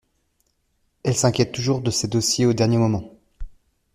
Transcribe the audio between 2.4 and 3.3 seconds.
au dernier moment.